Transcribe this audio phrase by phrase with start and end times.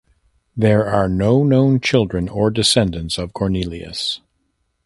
[0.57, 4.19] There are no known children or descendants of Cornelius.